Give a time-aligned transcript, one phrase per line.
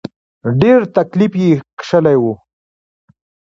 [0.61, 2.23] ډېر تکليف یې کشلی و.